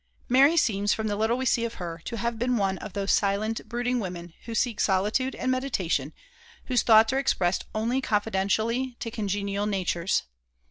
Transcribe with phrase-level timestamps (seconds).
[0.27, 3.11] Mary seems, from the little we see of her, to have been one of those
[3.11, 6.11] silent, brooding women who seek solitude and meditation,
[6.65, 10.23] whose thoughts are expressed only confidentially to congenial natures.